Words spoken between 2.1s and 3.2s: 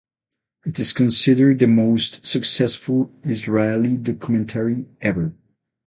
successful